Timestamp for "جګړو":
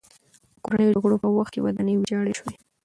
0.95-1.15